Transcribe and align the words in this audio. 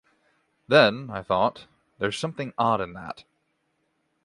Then, 0.67 1.11
I 1.11 1.21
thought, 1.21 1.67
there's 1.99 2.17
something 2.17 2.55
odd 2.57 2.81
in 2.81 2.93
that. 2.93 3.23